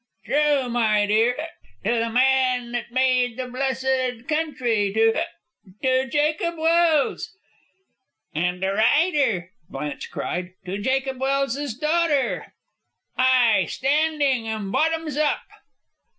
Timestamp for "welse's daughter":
11.21-12.55